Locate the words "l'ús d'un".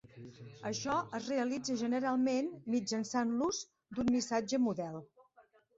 3.43-4.13